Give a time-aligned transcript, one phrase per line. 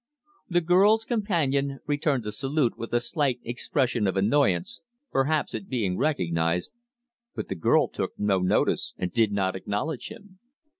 [0.55, 4.79] "_The girl's companion returned the salute with a slight expression of annoyance,
[5.11, 6.71] perhaps at being recognized,
[7.35, 10.39] but the girl took no notice, and did not acknowledge him.